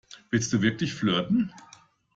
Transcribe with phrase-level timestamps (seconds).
[0.31, 1.53] Willst du wirklich flirten?